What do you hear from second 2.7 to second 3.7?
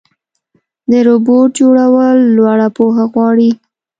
پوهه غواړي.